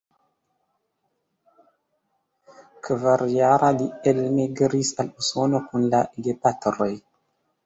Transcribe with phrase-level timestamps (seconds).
[2.87, 6.91] Kvarjara, li elmigris al Usono kun la gepatroj.